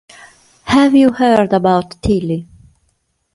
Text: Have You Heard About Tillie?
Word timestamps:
Have 0.63 0.95
You 0.95 1.11
Heard 1.11 1.53
About 1.53 2.01
Tillie? 2.01 2.47